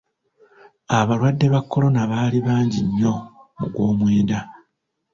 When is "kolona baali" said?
1.69-2.37